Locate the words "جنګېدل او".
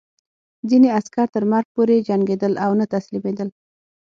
2.09-2.71